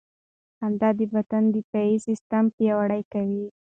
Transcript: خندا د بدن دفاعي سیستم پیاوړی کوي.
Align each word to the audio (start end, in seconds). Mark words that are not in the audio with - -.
خندا 0.57 0.89
د 0.97 0.99
بدن 1.13 1.43
دفاعي 1.55 1.97
سیستم 2.07 2.43
پیاوړی 2.55 3.01
کوي. 3.13 3.45